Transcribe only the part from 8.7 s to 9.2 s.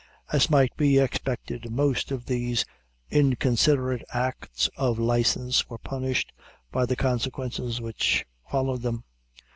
them.